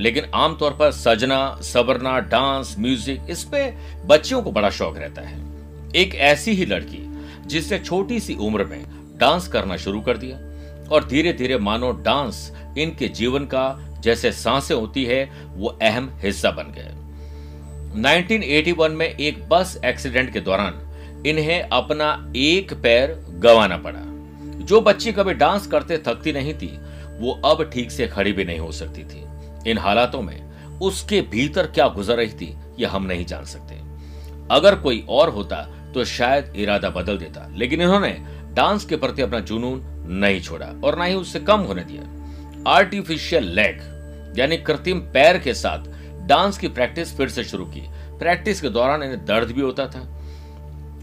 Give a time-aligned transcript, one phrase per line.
[0.00, 3.74] लेकिन आमतौर पर सजना सवरना डांस, म्यूज़िक, इस पे
[4.06, 5.40] बच्चियों को बड़ा शौक रहता है।
[5.96, 8.84] एक ऐसी ही लड़की, जिसने छोटी सी उम्र में
[9.18, 10.36] डांस करना शुरू कर दिया,
[10.88, 16.50] और धीरे धीरे मानो डांस इनके जीवन का जैसे साँसें होती है, वो अहम हिस्सा
[16.50, 16.94] बन गए।
[18.00, 20.80] 1981 में एक बस एक्सीडेंट के दौरान
[21.26, 24.00] इन्हें अपना एक पैर गंवाना पड़ा।
[24.64, 26.78] जो बच्ची कभी डांस करते थकती नहीं थी,
[27.18, 29.27] वो अब ठीक से खड़ी भी नहीं हो सकती थी।
[29.68, 33.74] इन हालातों में उसके भीतर क्या गुजर रही थी, यह हम नहीं जान सकते।
[34.50, 35.56] अगर कोई और होता
[35.94, 38.10] तो शायद इरादा बदल देता, लेकिन इन्होंने
[38.54, 39.80] डांस के प्रति अपना जुनून
[40.20, 45.54] नहीं छोड़ा और ना ही उससे कम होने दिया। आर्टिफिशियल लेग यानी कृत्रिम पैर के
[45.54, 45.84] साथ
[46.28, 47.82] डांस की प्रैक्टिस फिर से शुरू की।
[48.18, 50.00] प्रैक्टिस के दौरान इन्हें दर्द भी होता था,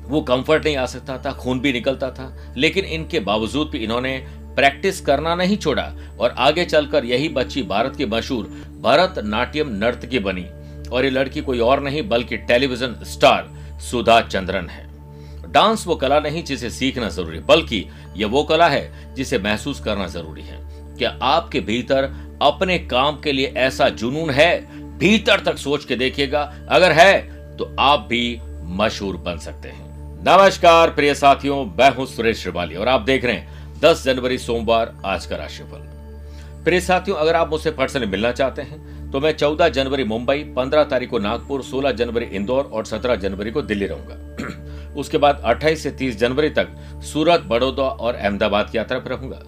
[0.06, 4.18] वो कंफर्ट नहीं आ सकता था, खून भी निकलता था, लेकिन इनके बावजूद भी इन्होंने
[4.56, 8.46] प्रैक्टिस करना नहीं छोड़ा और आगे चलकर यही बच्ची भारत की मशहूर
[8.82, 10.46] भरत नाट्यम नर्तकी बनी।
[10.90, 13.50] और ये लड़की कोई और नहीं, बल्कि टेलीविज़न स्टार
[13.82, 14.84] सुधा चंद्रन है।
[15.52, 17.86] डांस वो कला नहीं जिसे सीखना ज़रूरी, बल्कि
[18.18, 20.60] यह वो कला है जिसे महसूस करना ज़रूरी है।
[20.98, 22.04] क्या आपके भीतर
[22.42, 24.52] अपने काम के लिए ऐसा जुनून है?
[24.98, 27.22] भीतर तक सोच के देखिएगा। अगर है
[27.58, 28.40] तो आप भी
[28.78, 29.84] मशहूर बन सकते हैं।
[30.24, 33.55] नमस्कार, प्रिय साथियों, मैं हूँ सुरेश श्रिवाली और आप देख रहे हैं
[33.86, 35.82] 10 जनवरी सोमवार आज का राशिफल।
[36.64, 40.84] प्रिय साथियों, अगर आप मुझसे पर्सनली मिलना चाहते हैं तो मैं 14 जनवरी मुंबई 15
[40.84, 45.84] तारीख को नागपुर 16 जनवरी इंदौर और 17 जनवरी को दिल्ली रहूँगा। उसके बाद 28
[45.84, 46.68] से 30 जनवरी तक
[47.04, 49.42] सूरत, बड़ौदा और अहमदाबाद की यात्रा पर रहूँगा।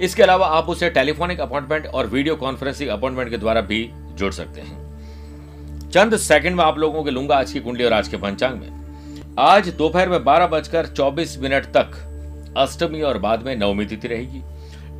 [0.00, 4.60] इसके अलावा आप उसे टेलीफोनिक अपॉइंटमेंट और वीडियो कॉन्फ्रेंसिंग अपॉइंटमेंट के द्वारा भी जुड़ सकते
[4.60, 8.60] हैं। चंद सेकंड में आप लोगों के लूँगा आज की कुंडली और आज के पंचांग
[8.60, 12.08] में। आज दोपहर में बारह बजकर चौबीस मिनट तक
[12.56, 14.42] अष्टमी और बाद में नवमी तिथि रहेगी।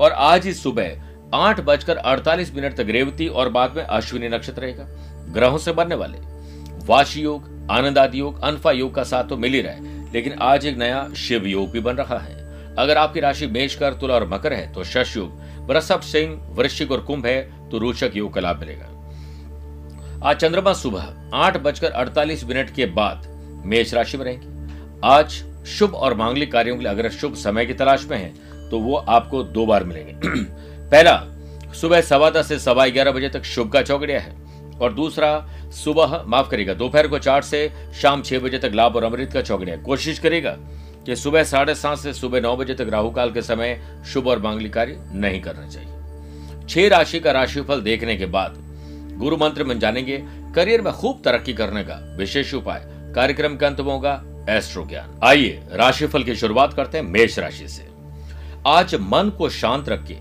[0.01, 1.03] और आज ही सुबह
[1.35, 4.87] आठ बजकर अड़तालीस मिनट तक रेवती और बाद में अश्विनी नक्षत्र रहेगा।
[5.33, 6.19] ग्रहों से बनने वाले
[6.87, 10.33] वाशी योग आनंद आदि योग, अनफा योग का साथ तो मिल ही रहा है, लेकिन
[10.43, 12.41] आज एक नया शिव योग भी बन रहा है।
[12.75, 16.93] अगर आपकी राशि मेष कर तुला और मकर है तो शश योग, वृषभ सिंह, वृश्चिक
[16.93, 18.89] और कुंभ है तो रोचक योग का लाभ मिलेगा।
[20.25, 23.27] आज चंद्रमा सुबह आठ बजकर अड़तालीस मिनट के बाद
[23.67, 24.47] मेष राशि में रहेंगे।
[25.05, 28.79] आज शुभ और मांगलिक कार्यों के लिए अगर शुभ समय की तलाश में है तो
[28.79, 30.13] वो आपको दो बार मिलेंगे।
[30.91, 31.23] पहला,
[31.75, 36.23] सुबह सवा दस से सवा ग्यारह बजे तक शुभ का चौकड़िया है। और दूसरा, सुबह,
[36.27, 39.77] माफ़ करेगा दोपहर को चार से शाम छह बजे तक लाभ और अमृत का चौकड़िया
[39.77, 40.57] कोशिश करेगा
[41.07, 44.39] कि सुबह साढ़े सात से सुबह नौ बजे तक राहु काल के समय शुभ और
[44.39, 48.55] मांगलिक कार्य नहीं करना चाहिए। छह राशि का राशिफल देखने के बाद
[49.19, 50.23] गुरु मंत्र में जानेंगे,
[50.55, 52.83] करियर में खूब तरक्की करने का विशेष उपाय।
[53.15, 57.87] कार्यक्रम के अंत होगा एस्ट्रो ज्ञान। आइए राशिफल की शुरुआत करते हैं मेष राशि से।
[58.67, 60.21] आज मन को शांत रखिए।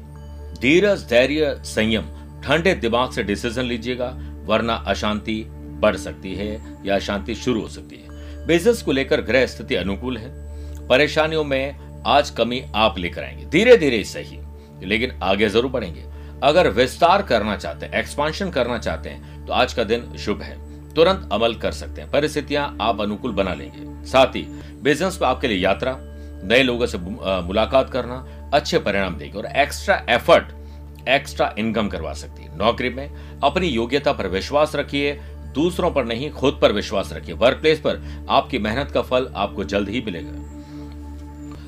[0.61, 2.05] धीरज, धैर्य, संयम,
[2.43, 4.13] ठंडे दिमाग से डिसीज़न लीजिएगा,
[4.45, 5.43] वरना अशांति
[5.81, 10.17] बढ़ सकती है या अशांति शुरू हो सकती है। बिज़नेस को लेकर ग्रह स्थिति अनुकूल
[10.17, 14.39] है। परेशानियों में आज कमी आप लेकर आएँगे। धीरे धीरे सही,
[14.83, 16.05] लेकिन आगे ज़रूर बढ़ेंगे।
[16.43, 20.55] अगर विस्तार करना चाहते हैं एक्सपांशन करना चाहते हैं तो आज का दिन शुभ है।
[20.95, 24.41] तुरंत अमल कर सकते हैं। परिस्थितियाँ आप अनुकूल बना लेंगे। साथ ही
[24.83, 25.97] बिज़नेस में आपके लिए यात्रा,
[26.43, 32.43] नए लोगों से मुलाकात करना, अच्छे परिणाम देगी और एक्स्ट्रा एफर्ट एक्स्ट्रा इनकम करवा सकती
[32.43, 35.13] है। नौकरी में अपनी योग्यता पर विश्वास रखिए,
[35.53, 39.63] दूसरों पर नहीं, खुद पर विश्वास रखिए। वर्क प्लेस पर आपकी मेहनत का फल आपको
[39.63, 40.29] जल्द ही मिलेगा।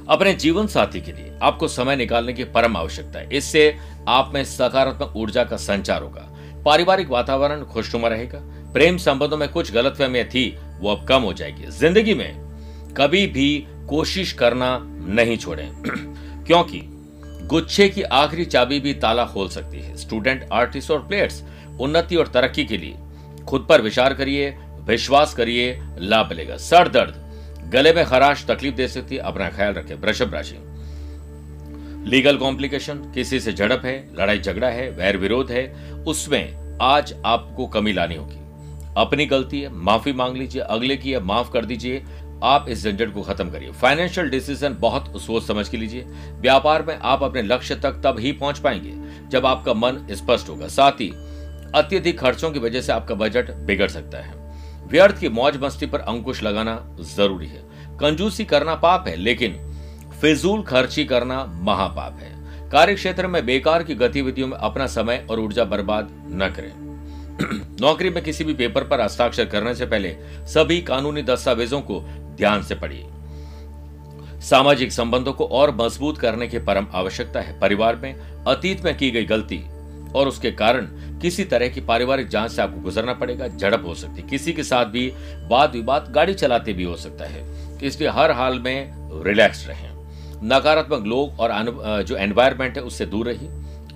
[0.10, 3.78] अपने जीवन साथी के लिए आपको समय निकालने की परम आवश्यकता है। इससे
[4.08, 6.30] आप में सकारात्मक ऊर्जा का संचार होगा।
[6.66, 8.40] पारिवारिक वातावरण खुशनुमा रहेगा।
[8.74, 12.44] प्रेम संबंधों में कुछ गलतफहमियाँ थी, वो अब कम हो जाएगी। ज़िंदगी में
[12.98, 15.72] कभी भी कोशिश करना नहीं छोड़ें।
[16.46, 16.82] क्योंकि
[17.48, 21.44] गुच्छे की आखिरी चाबी भी ताला खोल सकती है। स्टूडेंट, आर्टिस्ट और प्लेयर्स,
[21.80, 22.96] उन्नति और तरक्की के लिए
[23.48, 24.50] खुद पर विचार करिए,
[24.82, 27.16] विश्वास करिए, लाभ मिलेगा। सर दर्द,
[27.72, 30.58] गले में खराश तकलीफ़ दे सकती है, अपना ख्याल रखें। वृषभ राशि।
[32.10, 37.68] लीगल कॉम्प्लिकेशन, किसी से झड़प है, लड़ाई झगड़ा है वैर विरोध है, उसमें आज आपको
[37.68, 38.43] कमी लानी होगी।
[38.98, 42.04] अपनी गलती है, माफ़ी मांग लीजिए, अगले की है, माफ़ कर दीजिए।
[42.44, 46.98] आप इस झंझट को खत्म करिए। फाइनेंशियल डिसीज़न बहुत सोच समझ के लीजिए। व्यापार में
[46.98, 48.94] आप अपने लक्ष्य तक तब ही पहुँच पाएँगे,
[49.30, 51.10] जब आपका मन स्पष्ट होगा। साथ ही,
[51.76, 54.34] अत्यधिक खर्चों की वजह से आपका बजट बिगड़ सकता है।
[54.88, 57.64] व्यर्थ की मौज मस्ती पर अंकुश लगाना ज़रूरी है।
[58.00, 59.72] कंजूसी करना पाप है, लेकिन
[60.22, 65.40] फिजूल खर्ची करना महापाप है। कार्य क्षेत्र में बेकार की गतिविधियों में अपना समय और
[65.40, 66.83] ऊर्जा बर्बाद न करें।
[67.82, 70.16] नौकरी में किसी भी पेपर पर हस्ताक्षर करने से पहले
[70.48, 72.00] सभी कानूनी दस्तावेजों को
[72.38, 73.06] ध्यान से पढ़िए।
[74.42, 78.16] सामाजिक संबंधों को और मज़बूत करने की परम आवश्यकता है। परिवार में
[78.48, 79.64] अतीत में की गई गलती
[80.16, 80.86] और उसके कारण
[81.20, 84.64] किसी तरह की पारिवारिक जाँच से आपको गुजरना पड़ेगा, झड़प हो सकती है। किसी के
[84.64, 85.14] साथ भी
[85.48, 87.44] वाद विवाद, गाड़ी चलाते भी हो सकता है।
[87.84, 88.94] इसलिए हर हाल में
[89.24, 89.90] रिलैक्स रहें।
[90.44, 91.52] नकारात्मक लोग और
[92.04, 93.50] जो एनवायरमेंट है, उससे दूर रहिए।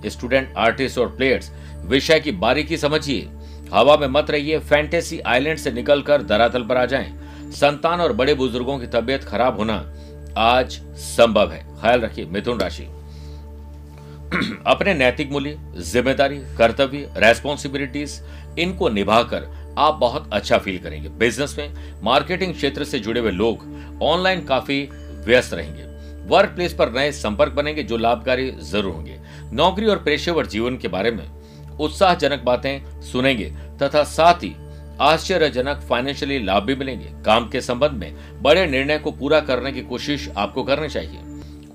[0.06, 1.52] स्टूडेंट, आर्टिस्ट और प्लेयर्स
[1.86, 3.30] विषय की बारीकी समझिए।
[3.74, 7.14] हवा में मत रहिए, फैंटेसी आइलैंड से निकलकर धरातल पर आ जाएँ।
[7.52, 9.94] संतान और बड़े बुज़ुर्गों की तबीयत खराब होना
[10.38, 12.84] आज संभव है। ख्याल रखिए, मिथुन राशि।
[14.68, 18.22] अपने नैतिक मूल्य, ज़िम्मेदारी, कर्तव्य रेस्पॉन्सिबिलिटीज
[18.60, 23.66] इनको निभाकर आप बहुत अच्छा फील करेंगे। बिज़नेस में मार्केटिंग क्षेत्र से जुड़े हुए लोग
[24.04, 24.90] ऑनलाइन काफ़ी
[25.26, 25.84] व्यस्त रहेंगे।
[26.28, 29.20] वर्क प्लेस पर नए संपर्क बनेंगे जो लाभकारी ज़रूर होंगे।
[29.54, 31.37] नौकरी और पेशेवर जीवन के बारे में
[31.80, 33.52] उत्साहजनक बातें सुनेंगे
[33.82, 34.56] तथा साथ ही
[35.02, 39.82] आश्चर्यजनक फाइनेंशियली लाभ भी मिलेंगे। काम के संबंध में बड़े निर्णय को पूरा करने की
[39.82, 41.20] कोशिश आपको करनी चाहिए।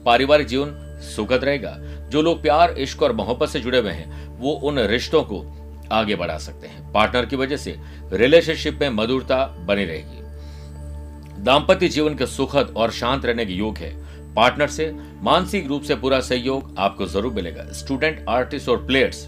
[0.04, 1.76] पारिवारिक जीवन सुखद रहेगा।
[2.08, 5.44] जो लोग प्यार, इश्क और मोहब्बत से जुड़े हुए हैं, वो उन रिश्तों को
[5.92, 7.76] आगे बढ़ा सकते हैं। पार्टनर की वजह से
[8.12, 13.90] रिलेशनशिप में मधुरता बनी रहेगी। दाम्पत्य जीवन के सुखद और शांत रहने के योग है।
[14.34, 19.26] पार्टनर से मानसिक रूप से पूरा सहयोग आपको ज़रूर मिलेगा। स्टूडेंट, आर्टिस्ट और प्लेयर्स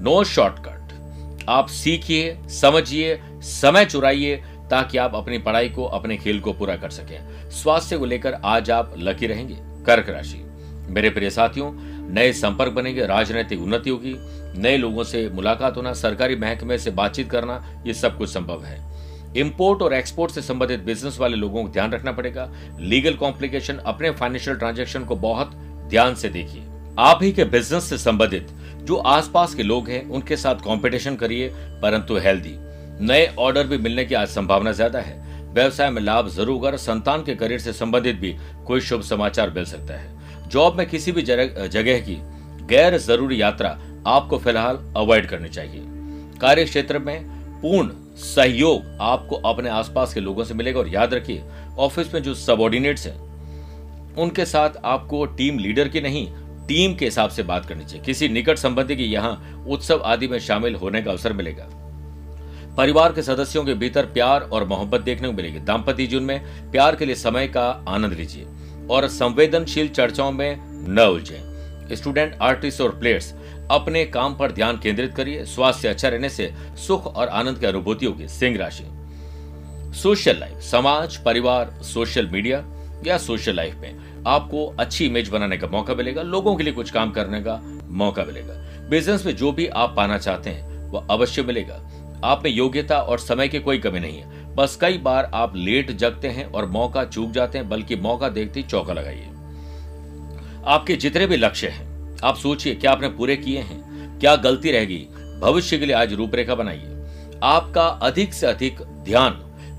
[0.00, 4.36] नो शॉर्टकट आप सीखिए, समझिए, समय चुराइए
[4.70, 8.70] ताकि आप अपनी पढ़ाई को, अपने खेल को पूरा कर सकें। स्वास्थ्य को लेकर आज
[8.70, 10.44] आप लकी रहेंगे। कर्क राशि।
[10.88, 11.72] मेरे प्रिय साथियों,
[12.14, 14.14] नए संपर्क बनेंगे, राजनीतिक उन्नति होगी,
[14.60, 18.88] नए लोगों से मुलाकात होना, सरकारी महकमे से बातचीत करना, ये सब कुछ संभव है।
[19.36, 24.10] इंपोर्ट और एक्सपोर्ट से संबंधित बिज़नेस वाले लोगों को ध्यान रखना पड़ेगा। लीगल कॉम्प्लिकेशन, अपने
[24.10, 25.50] फाइनेंशियल ट्रांजेक्शन को बहुत
[25.88, 26.62] ध्यान से देखिए।
[26.98, 28.48] आप ही के बिज़नेस से संबंधित
[28.88, 31.48] जो आसपास के लोग हैं, उनके साथ कंपटीशन करिए,
[31.82, 32.54] परंतु हेल्दी
[33.02, 35.16] नए ऑर्डर भी मिलने की आज संभावना ज़्यादा है।
[35.54, 38.34] व्यवसाय में लाभ ज़रूर होगा संतान के करियर से संबंधित भी
[38.66, 42.16] कोई शुभ समाचार मिल सकता है। जॉब में किसी भी जगह की
[42.68, 45.82] गैर ज़रूरी यात्रा आपको फ़िलहाल अवॉइड करनी चाहिए।
[46.40, 47.22] कार्य क्षेत्र में
[47.62, 47.90] पूर्ण
[48.24, 51.42] सहयोग आपको अपने आसपास के लोगों से मिलेगा और याद रखिए
[51.78, 53.18] ऑफ़िस में जो सबॉर्डिनेट्स हैं,
[54.16, 56.28] उनके साथ आपको टीम लीडर की नहीं
[56.68, 60.38] टीम के हिसाब से बात करनी चाहिए। किसी निकट संबंधी के यहाँ उत्सव आदि में
[60.38, 61.68] शामिल होने का अवसर मिलेगा।
[62.76, 66.96] परिवार के सदस्यों के भीतर प्यार और मोहब्बत देखने को मिलेगी। दाम्पत्य जीवन में प्यार
[66.96, 68.46] के लिए समय का आनंद लीजिए
[68.90, 70.58] और संवेदनशील चर्चाओं में
[70.88, 71.40] न उलझे।
[71.96, 73.34] स्टूडेंट, आर्टिस्ट और प्लेयर्स,
[73.70, 76.52] अपने काम पर ध्यान केंद्रित करिए। स्वास्थ्य अच्छा रहने से
[76.86, 78.84] सुख और आनंद की अनुभूति होगी। सिंह राशि।
[79.98, 80.58] Social life.
[80.60, 82.64] समाज, परिवार, सोशल मीडिया
[83.06, 86.90] या सोशल लाइफ में। आपको अच्छी इमेज बनाने का मौका मिलेगा, लोगों के लिए कुछ
[86.90, 87.60] काम करने का
[87.90, 88.54] मौका मिलेगा।
[88.88, 91.80] बिज़नेस में जो भी आप पाना चाहते हैं वह अवश्य मिलेगा।
[92.24, 95.90] आप में योग्यता और समय की कोई कमी नहीं है। बस कई बार आप लेट
[95.90, 99.26] जगते हैं और मौका चूक जाते हैं, बल्कि मौका देखते ही चौका लगाइए।
[100.66, 105.06] आपके जितने भी लक्ष्य हैं, आप सोचिए क्या आपने पूरे किए हैं, क्या गलती रहेगी
[105.42, 106.96] भविष्य के लिए आज रूपरेखा बनाइए।
[107.42, 109.32] आपका अधिक से अधिक ध्यान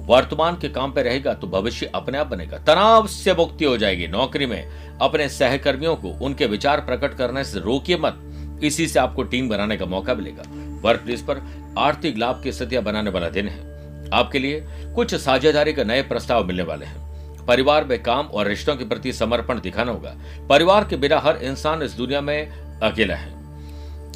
[0.09, 4.07] वर्तमान के काम पे रहेगा तो भविष्य अपने आप बनेगा। तनाव से मुक्ति हो जाएगी
[4.07, 9.23] नौकरी में। अपने सहकर्मियों को उनके विचार प्रकट करने से रोकिए मत। इसी से आपको
[9.23, 10.43] टीम बनाने का मौका मिलेगा।
[10.81, 11.41] वर्क प्लेस पर
[11.77, 16.45] आर्थिक लाभ की स्थितियाँ बनाने वाला दिन है। आपके लिए कुछ साझेदारी के नए प्रस्ताव
[16.45, 20.15] मिलने वाले हैं। परिवार में काम और रिश्तों के प्रति समर्पण दिखाना होगा।
[20.49, 22.49] परिवार के बिना हर इंसान इस दुनिया में
[22.79, 23.37] अकेला है।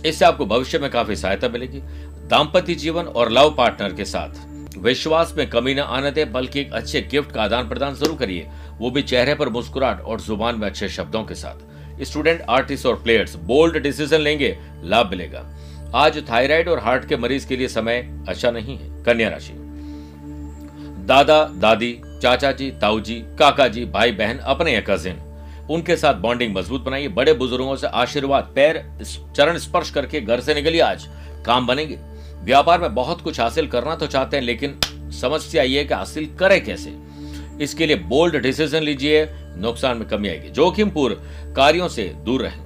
[0.05, 1.79] इससे आपको भविष्य में काफ़ी सहायता मिलेगी।
[2.27, 6.73] दाम्पत्य जीवन और लव पार्टनर के साथ। विश्वास में कमी न आने दे, बल्कि एक
[6.73, 8.47] अच्छे गिफ्ट का आदान प्रदान ज़रूर करिए।
[8.79, 12.95] वो भी चेहरे पर मुस्कुराहट और ज़ुबान में अच्छे शब्दों के साथ। स्टूडेंट, आर्टिस्ट और
[12.95, 15.45] प्लेयर्स, बोल्ड डिसीज़न लेंगे, लाभ मिलेगा।
[15.95, 17.99] आज थायराइड और हार्ट के मरीज़ के लिए समय
[18.29, 19.53] अच्छा नहीं है। कन्या राशि।
[21.07, 25.19] दादा, दादी, चाचा जी ताऊ जी काका जी भाई बहन अपने या कजिन
[25.71, 28.83] उनके साथ बॉन्डिंग मज़बूत बनाइए। बड़े बुज़ुर्गों से आशीर्वाद, पैर
[29.35, 31.07] चरण स्पर्श करके घर से निकलिए। आज
[31.45, 31.97] काम बनेंगे।
[32.43, 34.79] व्यापार में बहुत कुछ हासिल करना तो चाहते हैं, लेकिन
[35.13, 36.93] समस्या ये कि हासिल करें कैसे।
[37.61, 39.25] इसके लिए बोल्ड डिसीज़न लीजिए,
[39.57, 41.15] नुकसान में कमी आएगी। जोखिम पूर्व
[41.55, 42.61] कार्यों से दूर रहें।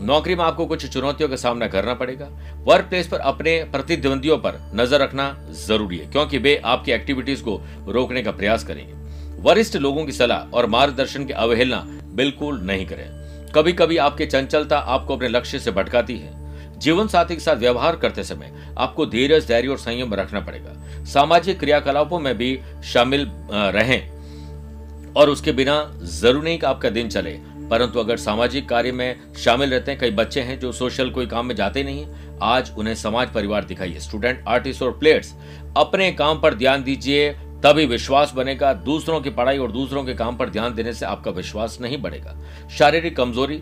[0.00, 2.28] नौकरी में आपको कुछ चुनौतियों का सामना करना पड़ेगा।
[2.64, 5.36] वर्क प्लेस पर अपने प्रतिद्वंदियों पर नज़र रखना
[5.66, 8.92] ज़रूरी है, क्योंकि वे आपकी एक्टिविटीज़ को रोकने का प्रयास करेंगे।
[9.42, 11.82] वरिष्ठ लोगों की सलाह और मार्गदर्शन की अवहेलना
[12.14, 16.43] बिल्कुल नहीं करें। कभी कभी आपकी चंचलता आपको अपने लक्ष्य से भटकाती है।
[16.84, 21.58] जीवन साथी के साथ व्यवहार करते समय आपको धीरज, धैर्य और संयम रखना पड़ेगा। सामाजिक
[21.58, 27.38] क्रियाकलापों में भी शामिल रहें और उसके बिना ज़रूरी नहीं कि आपका दिन चले।
[27.70, 31.46] परंतु अगर सामाजिक कार्य में शामिल रहते हैं, कई बच्चे हैं जो सोशल कोई काम
[31.46, 32.06] में जाते नहीं
[32.42, 35.32] आज उन्हें समाज परिवार दिखाइए। स्टूडेंट, आर्टिस्ट और प्लेयर्स,
[35.76, 37.30] अपने काम पर ध्यान दीजिए,
[37.64, 41.30] तभी विश्वास बनेगा। दूसरों की पढ़ाई और दूसरों के काम पर ध्यान देने से आपका
[41.30, 42.36] विश्वास नहीं बढ़ेगा।
[42.78, 43.60] शारीरिक कमज़ोरी,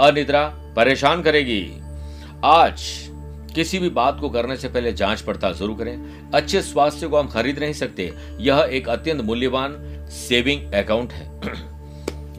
[0.00, 0.44] अनिद्रा
[0.76, 1.60] परेशान करेगी।
[2.44, 2.82] आज
[3.54, 7.28] किसी भी बात को करने से पहले जाँच पड़ताल ज़रूर करें। अच्छे स्वास्थ्य को हम
[7.28, 9.76] खरीद नहीं सकते। यह एक अत्यंत मूल्यवान
[10.10, 11.40] सेविंग अकाउंट है।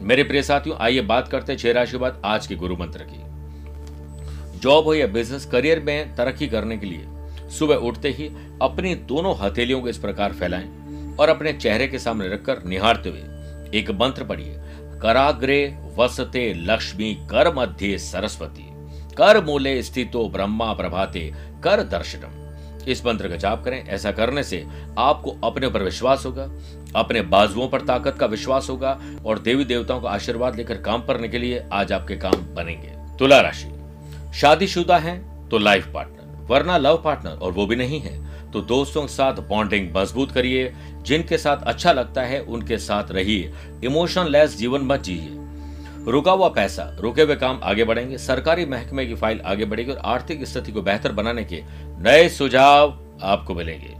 [0.00, 4.58] मेरे प्रिय साथियों, आइए बात करते हैं छह राशि बाद आज के गुरु मंत्र की।
[4.58, 7.06] जॉब हो या बिज़नेस, करियर में तरक्की करने के लिए
[7.50, 8.28] सुबह उठते ही
[8.62, 13.78] अपनी दोनों हथेलियों को इस प्रकार फैलाएँ और अपने चेहरे के सामने रखकर निहारते हुए
[13.78, 14.54] एक मंत्र पढ़िए।
[15.02, 18.65] कराग्रे वसते लक्ष्मी, कर मध्य सरस्वती।
[19.18, 21.32] कर मूले स्थितो ब्रह्मा प्रभाते,
[21.64, 22.44] कर दर्शनम।
[22.88, 24.64] इस मंत्र का जाप करें। ऐसा करने से
[24.98, 26.50] आपको अपने ऊपर विश्वास होगा,
[26.96, 31.28] अपने बाजुओं पर ताकत का विश्वास होगा और देवी देवताओं का आशीर्वाद लेकर काम करने
[31.28, 33.72] के लिए आज आपके काम बनेंगे। तुला राशि।
[34.34, 35.18] शादीशुदा है
[35.48, 39.40] तो लाइफ पार्टनर, वरना लव पार्टनर और वो भी नहीं है। तो दोस्तों के साथ
[39.48, 43.52] बॉन्डिंग मज़बूत करिए, जिनके साथ अच्छा लगता है उनके साथ रहिए।
[43.84, 45.28] इमोशन लेस जीवन मत जिए।
[46.06, 49.98] रुका हुआ पैसा, रुके हुए काम आगे बढ़ेंगे, सरकारी महकमे की फ़ाइल आगे बढ़ेगी और
[50.04, 51.62] आर्थिक स्थिति को बेहतर बनाने के
[52.02, 53.94] नए सुझाव आपको मिलेंगे।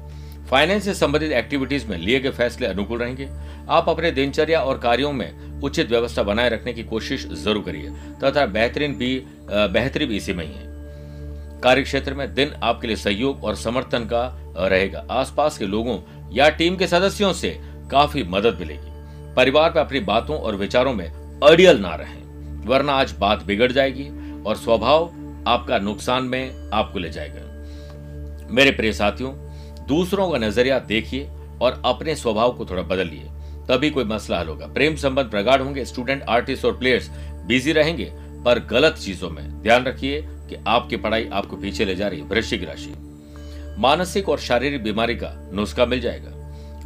[0.50, 3.28] फाइनेंस से संबंधित एक्टिविटीज़ में लिए गए फैसले अनुकूल रहेंगे।
[3.68, 7.90] आप अपने दिनचर्या और कार्यों में उचित व्यवस्था बनाए रखने की कोशिश ज़रूर करिए,
[8.22, 10.74] तथा बेहतरीन भी बेहतरी भी इसी में ही है।
[11.62, 14.26] कार्य क्षेत्र में दिन आपके लिए सहयोग और समर्थन का
[14.58, 15.98] रहेगा। आसपास के लोगों
[16.32, 17.56] या टीम के सदस्यों से
[17.90, 21.10] काफ़ी मदद मिलेगी। परिवार में अपनी बातों और विचारों में
[21.42, 24.04] अड़ियल ना रहें, वरना आज बात बिगड़ जाएगी
[24.42, 25.04] और स्वभाव
[25.46, 29.32] आपका नुकसान में आपको ले जाएगा। मेरे प्रिय साथियों,
[29.86, 31.28] दूसरों का नज़रिया देखिए
[31.62, 33.24] और अपने स्वभाव को थोड़ा बदलिए।
[33.68, 37.10] तभी कोई मसला हल होगा। प्रेम संबंध प्रगाढ़ होंगे स्टूडेंट आर्टिस्ट और प्लेयर्स
[37.46, 38.10] बिज़ी रहेंगे,
[38.44, 42.26] पर गलत चीज़ों में ध्यान रखिए कि आपकी पढ़ाई आपको पीछे ले जा रही है।
[42.26, 42.94] वृश्चिक राशि।
[43.78, 46.30] मानसिक और शारीरिक बीमारी का नुस्खा मिल जाएगा।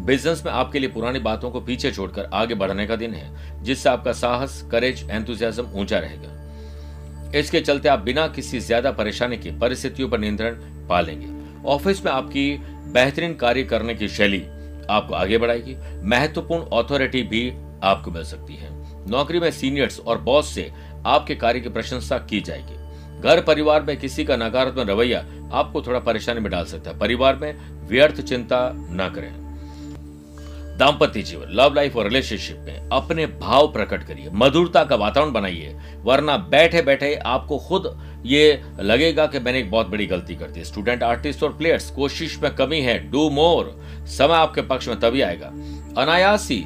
[0.00, 3.88] बिज़नेस में आपके लिए पुरानी बातों को पीछे छोड़कर आगे बढ़ने का दिन है, जिससे
[3.88, 10.08] आपका साहस करेज एंथुजियाज्म ऊँचा रहेगा। इसके चलते आप बिना किसी ज़्यादा परेशानी के परिस्थितियों
[10.08, 10.54] पर नियंत्रण
[10.88, 11.28] पा लेंगे
[11.68, 12.50] ऑफ़िस में आपकी
[12.92, 14.42] बेहतरीन कार्य करने की शैली
[14.90, 17.48] आपको आगे बढ़ाएगी। महत्वपूर्ण अथॉरिटी भी
[17.82, 18.68] आपको मिल सकती है।
[19.10, 20.70] नौकरी में सीनियर्स और बॉस से
[21.06, 26.00] आपके कार्य की प्रशंसा की जाएगी। घर परिवार में किसी का नकारात्मक रवैया आपको थोड़ा
[26.00, 29.49] परेशानी में डाल सकता है। परिवार में व्यर्थ चिंता न करें।
[30.80, 35.76] दाम्पत्य जीवन लव लाइफ और रिलेशनशिप में अपने भाव प्रकट करिए, मधुरता का वातावरण बनाइए,
[36.02, 37.88] वरना बैठे बैठे आपको खुद
[38.26, 42.38] ये लगेगा कि मैंने एक बहुत बड़ी गलती कर दी। स्टूडेंट आर्टिस्ट और प्लेयर्स कोशिश
[42.38, 43.72] में कमी है डू मोर
[44.08, 45.46] समय आपके पक्ष में तभी आएगा।
[46.02, 46.64] अनायास ही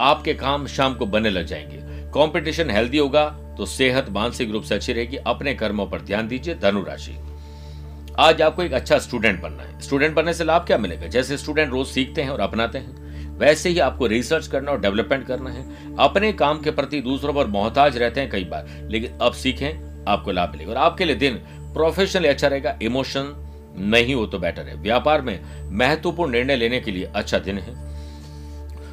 [0.00, 1.78] आपके काम शाम को बनने लग जाएँगे।
[2.10, 3.24] कंपटीशन हेल्दी होगा
[3.58, 7.16] तो सेहत मानसिक रूप से अच्छी रहेगी। अपने कर्मों पर ध्यान दीजिए धनुराशि
[8.18, 11.06] आज आपको एक अच्छा स्टूडेंट बनना है। स्टूडेंट बनने से लाभ क्या मिलेगा?
[11.06, 13.02] जैसे स्टूडेंट रोज सीखते हैं और अपनाते हैं।
[13.38, 17.46] वैसे ही आपको रिसर्च करना और डेवलपमेंट करना है। अपने काम के प्रति दूसरों पर
[17.46, 21.34] मोहताज रहते हैं कई बार, लेकिन अब सीखें, आपको लाभ मिलेगा। और आपके लिए दिन
[21.74, 23.32] प्रोफेशनली अच्छा रहेगा इमोशन
[23.78, 27.74] नहीं हो तो बेटर है। व्यापार में महत्वपूर्ण निर्णय लेने के लिए अच्छा दिन है।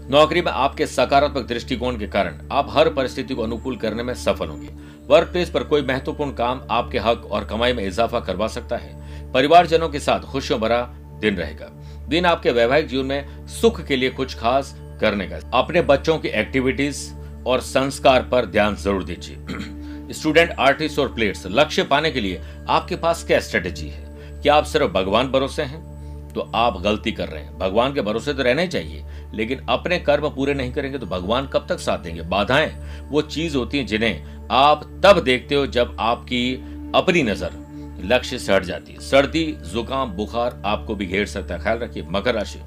[0.09, 4.47] नौकरी में आपके सकारात्मक दृष्टिकोण के कारण आप हर परिस्थिति को अनुकूल करने में सफल
[4.47, 4.69] होंगे।
[5.07, 9.31] वर्क प्लेस पर कोई महत्वपूर्ण काम आपके हक और कमाई में इजाफा करवा सकता है।
[9.31, 10.81] परिवारजनों के साथ खुशियों भरा
[11.19, 11.69] दिन रहेगा।
[12.11, 16.27] दिन आपके वैवाहिक जीवन में सुख के लिए कुछ खास करने का। अपने बच्चों की
[16.27, 16.99] एक्टिविटीज़
[17.47, 22.95] और संस्कार पर ध्यान ज़रूर दीजिए। स्टूडेंट आर्टिस्ट और प्लेयर्स लक्ष्य पाने के लिए आपके
[22.95, 24.03] पास क्या स्ट्रेटेजी है?
[24.41, 25.81] क्या आप सिर्फ़ भगवान भरोसे हैं?
[26.33, 29.99] तो आप गलती कर रहे हैं। भगवान के भरोसे तो रहना ही चाहिए, लेकिन अपने
[29.99, 32.21] कर्म पूरे नहीं करेंगे तो भगवान कब तक साथ देंगे?
[32.21, 32.71] बाधाएँ,
[33.09, 36.53] वो चीज़ होती है जिन्हें आप तब देखते हो जब आपकी
[36.95, 37.60] अपनी नज़र
[38.03, 42.03] लक्ष्य से हट जाती है। सर्दी, जुकाम, बुखार आपको भी घेर सकता है। ख्याल रखिए,
[42.09, 42.59] मकर राशि।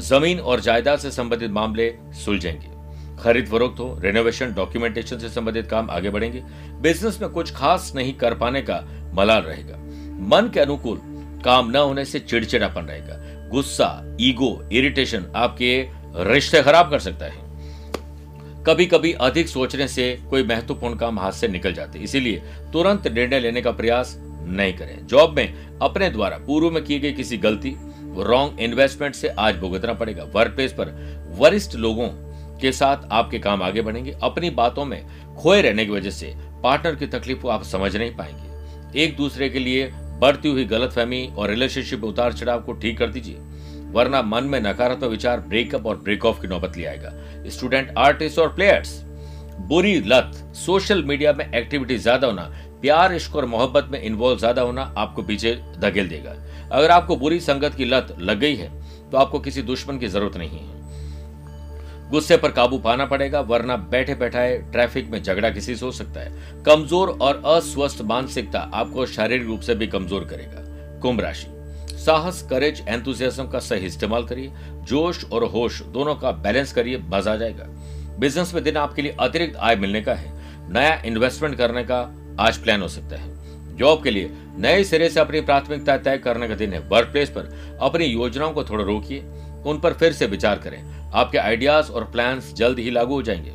[0.00, 2.68] ज़मीन और जायदाद से संबंधित मामले सुलझेंगे।
[3.22, 6.42] खरीद फरोख्त हो रेनोवेशन डॉक्यूमेंटेशन से संबंधित काम आगे बढ़ेंगे।
[6.80, 8.84] बिज़नेस में कुछ खास नहीं कर पाने का
[9.14, 9.76] मलाल रहेगा।
[10.26, 11.00] मन के अनुकूल
[11.44, 17.39] काम न होने से चिड़चिड़ापन रहेगा। गुस्सा ईगो इरिटेशन आपके रिश्ते खराब कर सकता है।
[18.66, 23.40] कभी कभी अधिक सोचने से कोई महत्वपूर्ण काम हाथ से निकल जाते इसीलिए तुरंत निर्णय
[23.40, 27.74] लेने का प्रयास नहीं करें। जॉब में अपने द्वारा पूर्व में की गई किसी गलती
[28.18, 30.88] रॉन्ग इन्वेस्टमेंट से आज भुगतना पड़ेगा। वर्क प्लेस पर
[31.38, 32.08] वरिष्ठ लोगों
[32.60, 35.02] के साथ आपके काम आगे बढ़ेंगे। अपनी बातों में
[35.36, 39.48] खोए रहने की वजह से पार्टनर की तकलीफ़ को आप समझ नहीं पाएँगे। एक दूसरे
[39.48, 39.90] के लिए
[40.20, 43.36] बढ़ती हुई गलतफहमी और रिलेशनशिप उतार चढ़ाव को ठीक कर दीजिए।
[43.90, 47.12] वरना मन में नकारात्मक विचार ब्रेकअप और ब्रेक ऑफ़ की नौबत ले आएगा।
[47.48, 49.00] स्टूडेंट आर्टिस्ट और प्लेयर्स
[49.60, 52.42] बुरी लत सोशल मीडिया में एक्टिविटी ज़्यादा होना,
[52.80, 56.34] प्यार, इश्क और मोहब्बत में इन्वॉल्व ज़्यादा होना आपको पीछे धकेल देगा।
[56.70, 58.70] अगर आपको बुरी संगत की लत लग गई है
[59.10, 60.78] तो आपको किसी दुश्मन की ज़रूरत नहीं है।
[62.10, 66.20] गुस्से पर काबू पाना पड़ेगा, वरना बैठे बैठाए ट्रैफ़िक में झगड़ा किसी से हो सकता
[66.20, 71.46] है। कमज़ोर और अस्वस्थ मानसिकता आपको शारीरिक रूप से भी कमज़ोर करेगा। कुंभ राशि।
[72.06, 74.52] साहस करेज एंथुजियाज्म का सही इस्तेमाल करिए।
[74.84, 77.64] जोश और होश दोनों का बैलेंस करिए मज़ा जाएगा।
[78.18, 80.32] बिज़नेस में दिन आपके लिए अतिरिक्त आय मिलने का है।
[80.72, 83.40] नया इन्वेस्टमेंट करने का आज प्लान हो सकता है।
[83.76, 87.30] जॉब के लिए नए सिरे से अपनी प्राथमिकता तय करने का दिन है। वर्क प्लेस
[87.30, 89.20] पर अपनी योजनाओं को थोड़ा रोकिए।
[89.66, 93.54] उन पर फिर से विचार करें। आपके आइडियाज़ और प्लान जल्द ही लागू हो जाएँगे।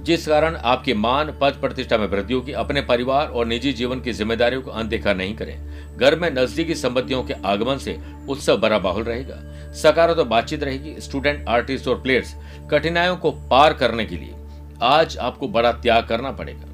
[0.00, 4.12] जिस कारण आपके मान, पद प्रतिष्ठा में वृद्धि होगी। अपने परिवार और निजी जीवन की
[4.12, 9.02] जिम्मेदारियों को अनदेखा नहीं करें। घर में नजदीकी संबंधियों के आगमन से उत्सव बड़ा बाहुल
[9.02, 9.36] रहेगा।
[9.72, 12.34] सकारात्मक बातचीत रहेगी स्टूडेंट, आर्टिस्ट और प्लेयर्स
[12.70, 14.34] कठिनाइयों को पार करने के लिए।
[14.82, 16.64] आज आपको बड़ा त्याग करना पड़ेगा।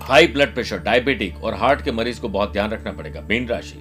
[0.00, 3.78] हाई ब्लड प्रेशर, डायबिटिक और हार्ट के मरीज़ को बहुत ध्यान रखना पड़ेगा। मीन राशि।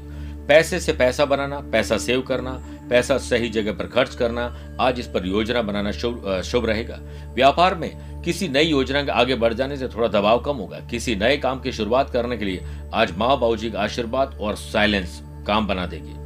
[0.48, 4.44] पैसे से पैसा बनाना, पैसा सेव करना पैसा सही जगह पर खर्च करना,
[4.80, 7.00] आज इस पर योजना बनाना शुभ रहेगा।
[7.36, 11.16] व्यापार में किसी नई योजना के आगे बढ़ जाने से थोड़ा दबाव कम होगा। किसी
[11.16, 15.22] नए काम की शुरुआत करने के लिए आज माँ बाबू जी का आशीर्वाद और साइलेंस
[15.48, 16.18] काम बना देगी।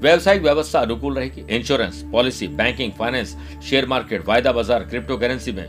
[0.00, 3.36] व्यवसायिक व्यवस्था अनुकूल रहेगी। Insurance, policy, banking, finance,
[3.70, 5.64] share market, वायदा बाज़ार, क्रिप्टो करेंसी में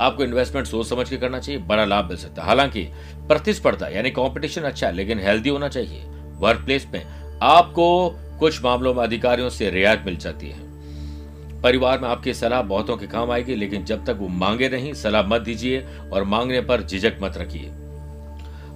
[0.00, 2.82] आपको इन्वेस्टमेंट सोच समझ के करना चाहिए, बड़ा लाभ मिल सकता है। हालाँकि
[3.28, 6.02] प्रतिस्पर्धा यानी कंपटीशन अच्छा है, लेकिन हेल्दी होना चाहिए।
[6.38, 7.04] वर्क प्लेस में
[7.42, 12.96] आपको कुछ मामलों में अधिकारियों से रियायत मिल जाती है। परिवार में आपकी सलाह बहुतों
[12.96, 16.82] के काम आएगी, लेकिन जब तक वो मांगे नहीं, सलाह मत दीजिए और मांगने पर
[16.82, 17.70] झिझक मत रखिए।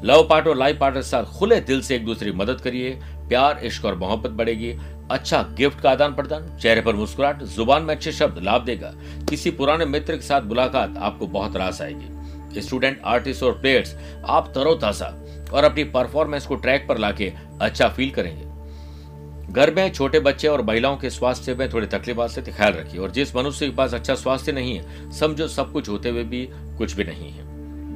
[0.04, 2.90] लव पार्ट और लाइफ पार्टनर साथ खुले दिल से एक दूसरे की मदद करिए।
[3.28, 4.72] प्यार, इश्क और मोहब्बत बढ़ेगी।
[5.10, 8.94] अच्छा गिफ्ट का आदान प्रदान, चेहरे पर मुस्कुराहट, ज़ुबान में अच्छे शब्द लाभ देगा।
[9.28, 14.52] किसी पुराने मित्र के साथ मुलाकात आपको बहुत रास आएगी। स्टूडेंट, आर्टिस्ट और प्लेयर्स, आप
[14.54, 15.14] तरोताजा
[15.52, 18.45] और अपनी परफॉर्मेंस को ट्रैक पर लाके अच्छा फील करेंगे।
[19.50, 23.00] घर में छोटे बच्चे और महिलाओं के स्वास्थ्य में थोड़ी तकलीफ़ आ सकती ख्याल रखिए।
[23.00, 26.48] और जिस मनुष्य के पास अच्छा स्वास्थ्य नहीं है, समझो सब कुछ होते हुए भी
[26.52, 27.44] कुछ भी नहीं है।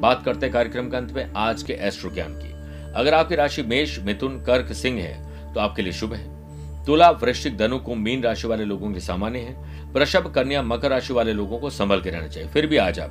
[0.00, 2.50] बात करते कार्यक्रम के अंत में, आज के एस्ट्रो ज्ञान की।
[2.92, 6.40] अगर आपकी राशि मेष, मिथुन, कर्क, सिंह है तो आपके लिए शुभ है।
[6.84, 11.12] तुला, वृश्चिक, धनु को मीन राशि वाले लोगों के सामान्य है। वृषभ, कन्या, मकर राशि
[11.12, 13.10] वाले लोगों को संभल के रहना चाहिए। फिर भी आज आप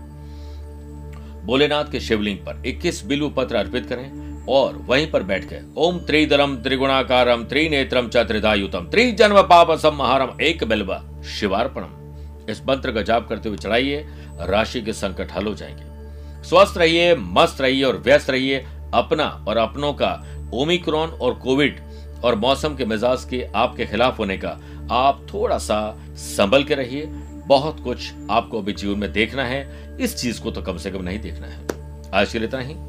[1.46, 6.00] भोलेनाथ के शिवलिंग पर 21 बिल्व पत्र अर्पित करें। और वहीं पर बैठ गए। ओम
[6.00, 11.04] त्रिदरम त्रिगुणाकारम त्रिनेत्रम च त्रिदायुतम। त्रिजन्म पाप संहारम एक बिल्वा
[11.40, 12.00] शिवार्पणम।
[12.50, 14.08] इस मंत्र का जाप करते हुए चढ़ाइए,
[14.40, 15.84] राशि के संकट हल हो जाएँगे।
[16.44, 21.80] स्वस्थ रहिए, मस्त रहिए और व्यस्त रहिए। अपना और अपनों का ओमिक्रॉन और कोविड
[22.24, 24.60] और मौसम के मिजाज के आपके खिलाफ होने का
[24.92, 27.06] आप थोड़ा सा संभल के रहिए।
[27.48, 31.04] बहुत कुछ आपको अभी जीवन में देखना है। इस चीज़ को तो कम से कम
[31.04, 31.68] नहीं देखना है।
[32.14, 32.89] आज के लिए इतना ही।